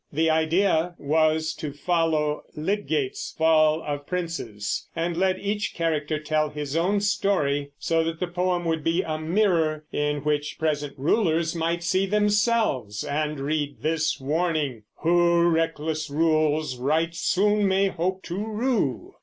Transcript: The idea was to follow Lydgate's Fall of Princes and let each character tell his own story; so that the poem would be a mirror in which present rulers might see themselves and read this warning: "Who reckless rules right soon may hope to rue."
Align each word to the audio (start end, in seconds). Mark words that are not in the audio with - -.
The 0.11 0.31
idea 0.31 0.95
was 0.97 1.53
to 1.59 1.71
follow 1.71 2.41
Lydgate's 2.55 3.35
Fall 3.37 3.83
of 3.83 4.07
Princes 4.07 4.87
and 4.95 5.15
let 5.15 5.37
each 5.37 5.75
character 5.75 6.17
tell 6.19 6.49
his 6.49 6.75
own 6.75 7.01
story; 7.01 7.69
so 7.77 8.03
that 8.05 8.19
the 8.19 8.25
poem 8.25 8.65
would 8.65 8.83
be 8.83 9.03
a 9.03 9.19
mirror 9.19 9.85
in 9.91 10.23
which 10.23 10.57
present 10.57 10.95
rulers 10.97 11.53
might 11.55 11.83
see 11.83 12.07
themselves 12.07 13.03
and 13.03 13.39
read 13.39 13.83
this 13.83 14.19
warning: 14.19 14.85
"Who 15.03 15.47
reckless 15.47 16.09
rules 16.09 16.77
right 16.77 17.13
soon 17.13 17.67
may 17.67 17.89
hope 17.89 18.23
to 18.23 18.43
rue." 18.43 19.13